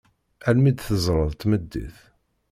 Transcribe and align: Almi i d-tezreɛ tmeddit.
Almi 0.47 0.67
i 0.69 0.71
d-tezreɛ 0.73 1.27
tmeddit. 1.41 1.97